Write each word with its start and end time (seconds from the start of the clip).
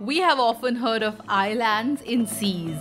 We 0.00 0.18
have 0.18 0.38
often 0.38 0.76
heard 0.76 1.02
of 1.02 1.22
islands 1.26 2.02
in 2.02 2.26
seas. 2.26 2.76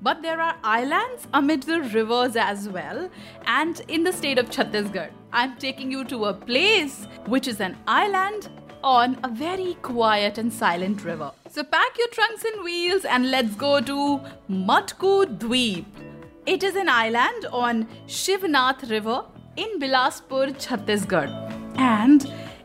But 0.00 0.22
there 0.22 0.40
are 0.40 0.54
islands 0.62 1.26
amid 1.34 1.64
the 1.64 1.80
rivers 1.80 2.36
as 2.36 2.68
well. 2.68 3.10
And 3.46 3.82
in 3.88 4.04
the 4.04 4.12
state 4.12 4.38
of 4.38 4.48
Chhattisgarh, 4.48 5.10
I'm 5.32 5.56
taking 5.56 5.90
you 5.90 6.04
to 6.04 6.26
a 6.26 6.34
place 6.34 7.08
which 7.26 7.48
is 7.48 7.60
an 7.60 7.76
island 7.88 8.48
on 8.84 9.18
a 9.24 9.28
very 9.28 9.74
quiet 9.82 10.38
and 10.38 10.52
silent 10.52 11.04
river. 11.04 11.32
So 11.50 11.64
pack 11.64 11.98
your 11.98 12.08
trunks 12.08 12.44
and 12.44 12.62
wheels 12.62 13.04
and 13.04 13.32
let's 13.32 13.56
go 13.56 13.80
to 13.80 14.20
Madku 14.48 15.38
Dweep. 15.38 15.84
It 16.46 16.62
is 16.62 16.76
an 16.76 16.88
island 16.88 17.46
on 17.50 17.88
Shivnath 18.06 18.88
River 18.88 19.24
in 19.56 19.80
Bilaspur, 19.80 20.52
Chhattisgarh. 20.64 21.76
And 21.76 22.22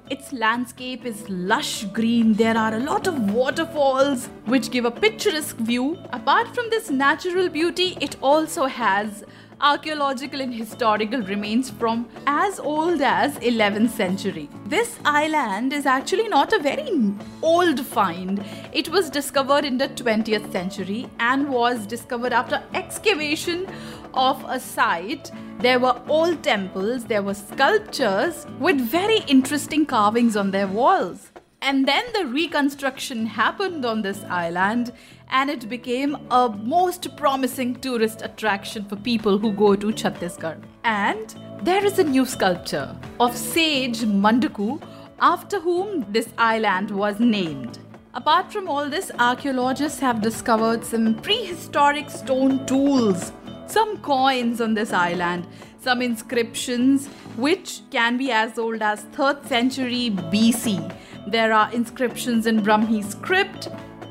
its 0.09 0.31
landscape 0.31 1.05
is 1.05 1.27
lush 1.29 1.83
green. 1.85 2.33
There 2.33 2.57
are 2.57 2.75
a 2.75 2.79
lot 2.79 3.07
of 3.07 3.33
waterfalls 3.33 4.27
which 4.45 4.71
give 4.71 4.85
a 4.85 4.91
picturesque 4.91 5.57
view. 5.57 5.97
Apart 6.13 6.53
from 6.55 6.69
this 6.69 6.89
natural 6.89 7.49
beauty, 7.49 7.97
it 7.99 8.15
also 8.21 8.65
has 8.65 9.23
archaeological 9.59 10.39
and 10.39 10.53
historical 10.53 11.19
remains 11.23 11.71
from 11.71 12.07
as 12.27 12.59
old 12.59 13.01
as 13.01 13.33
11th 13.39 13.89
century. 13.89 14.47
This 14.67 14.99
island 15.03 15.73
is 15.73 15.85
actually 15.85 16.27
not 16.27 16.53
a 16.53 16.59
very 16.59 17.15
old 17.41 17.83
find. 17.85 18.43
It 18.71 18.89
was 18.89 19.09
discovered 19.09 19.65
in 19.65 19.77
the 19.77 19.89
20th 19.89 20.51
century 20.51 21.09
and 21.19 21.49
was 21.49 21.87
discovered 21.87 22.33
after 22.33 22.61
excavation 22.75 23.67
of 24.13 24.43
a 24.47 24.59
site. 24.59 25.31
There 25.59 25.79
were 25.79 26.01
old 26.07 26.43
temples, 26.43 27.05
there 27.05 27.23
were 27.23 27.33
sculptures 27.33 28.45
with 28.59 28.79
very 28.79 29.19
interesting 29.27 29.85
carvings 29.85 30.35
on 30.35 30.51
their 30.51 30.67
walls. 30.67 31.31
And 31.61 31.87
then 31.87 32.03
the 32.13 32.27
reconstruction 32.27 33.25
happened 33.25 33.83
on 33.83 34.03
this 34.03 34.23
island, 34.25 34.91
and 35.29 35.49
it 35.49 35.67
became 35.67 36.15
a 36.29 36.49
most 36.49 37.17
promising 37.17 37.75
tourist 37.75 38.21
attraction 38.21 38.85
for 38.85 38.95
people 38.95 39.39
who 39.39 39.51
go 39.51 39.75
to 39.75 39.87
Chhattisgarh. 39.87 40.61
And 40.83 41.35
there 41.63 41.83
is 41.83 41.97
a 41.97 42.03
new 42.03 42.25
sculpture 42.25 42.95
of 43.19 43.35
sage 43.35 44.01
Mandaku, 44.01 44.81
after 45.19 45.59
whom 45.59 46.05
this 46.11 46.29
island 46.37 46.91
was 46.91 47.19
named. 47.19 47.79
Apart 48.13 48.51
from 48.51 48.67
all 48.67 48.89
this, 48.89 49.11
archaeologists 49.17 49.99
have 49.99 50.21
discovered 50.21 50.85
some 50.85 51.15
prehistoric 51.15 52.09
stone 52.09 52.65
tools, 52.67 53.31
some 53.67 53.97
coins 53.97 54.61
on 54.61 54.73
this 54.73 54.93
island, 54.93 55.47
some 55.79 56.01
inscriptions 56.01 57.07
which 57.35 57.81
can 57.91 58.17
be 58.17 58.31
as 58.31 58.57
old 58.57 58.81
as 58.81 59.03
3rd 59.15 59.47
century 59.47 60.09
BC. 60.09 60.95
There 61.27 61.53
are 61.53 61.71
inscriptions 61.73 62.47
in 62.47 62.61
Brahmi 62.61 63.03
script, 63.03 63.67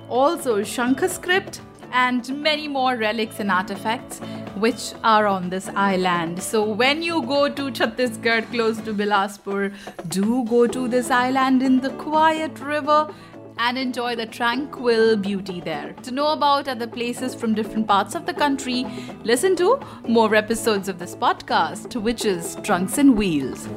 also 0.08 0.60
Shankha 0.60 1.08
script, 1.08 1.60
and 1.92 2.28
many 2.42 2.68
more 2.68 2.96
relics 2.96 3.40
and 3.40 3.50
artifacts 3.50 4.20
which 4.56 4.92
are 5.02 5.26
on 5.26 5.48
this 5.50 5.68
island. 5.68 6.42
So 6.42 6.62
when 6.64 7.02
you 7.02 7.22
go 7.22 7.48
to 7.48 7.70
Chhattisgarh 7.70 8.50
close 8.50 8.78
to 8.82 8.92
Bilaspur, 8.94 9.72
do 10.08 10.44
go 10.44 10.66
to 10.66 10.88
this 10.88 11.10
island 11.10 11.62
in 11.62 11.80
the 11.80 11.90
quiet 11.90 12.58
river 12.60 13.08
and 13.58 13.78
enjoy 13.78 14.14
the 14.16 14.26
tranquil 14.26 15.16
beauty 15.16 15.60
there. 15.60 15.94
To 16.02 16.10
know 16.10 16.28
about 16.32 16.68
other 16.68 16.86
places 16.86 17.34
from 17.34 17.54
different 17.54 17.86
parts 17.86 18.14
of 18.14 18.26
the 18.26 18.34
country, 18.34 18.86
listen 19.24 19.56
to 19.56 19.80
more 20.06 20.34
episodes 20.34 20.88
of 20.88 20.98
this 20.98 21.14
podcast, 21.14 22.00
which 22.00 22.24
is 22.24 22.56
Trunks 22.62 22.98
and 22.98 23.16
Wheels. 23.16 23.68